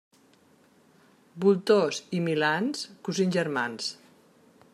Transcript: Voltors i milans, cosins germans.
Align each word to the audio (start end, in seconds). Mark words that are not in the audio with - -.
Voltors 1.45 2.01
i 2.21 2.23
milans, 2.29 2.83
cosins 3.11 3.39
germans. 3.41 3.93